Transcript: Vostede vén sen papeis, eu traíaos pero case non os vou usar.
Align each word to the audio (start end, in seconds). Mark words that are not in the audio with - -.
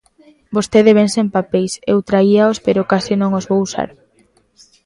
Vostede 0.55 0.91
vén 0.97 1.09
sen 1.15 1.27
papeis, 1.35 1.73
eu 1.91 1.99
traíaos 2.09 2.57
pero 2.65 2.89
case 2.91 3.13
non 3.17 3.31
os 3.39 3.47
vou 3.49 3.59
usar. 3.67 3.89